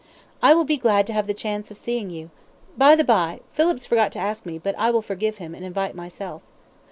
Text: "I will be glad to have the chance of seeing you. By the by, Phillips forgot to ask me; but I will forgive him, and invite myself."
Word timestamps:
"I 0.41 0.55
will 0.55 0.63
be 0.65 0.77
glad 0.77 1.05
to 1.05 1.13
have 1.13 1.27
the 1.27 1.33
chance 1.35 1.69
of 1.69 1.77
seeing 1.77 2.09
you. 2.09 2.31
By 2.75 2.95
the 2.95 3.03
by, 3.03 3.41
Phillips 3.51 3.85
forgot 3.85 4.11
to 4.13 4.19
ask 4.19 4.47
me; 4.47 4.57
but 4.57 4.73
I 4.79 4.89
will 4.89 5.03
forgive 5.03 5.37
him, 5.37 5.53
and 5.53 5.63
invite 5.63 5.93
myself." 5.93 6.41